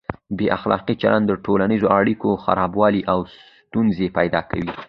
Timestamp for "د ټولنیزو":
1.27-1.87